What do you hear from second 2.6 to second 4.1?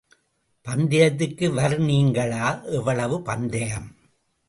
எவ்வளவு பந்தயம்.